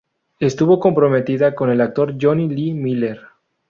[0.39, 3.19] Estuvo comprometida con el actor Jonny Lee Miller.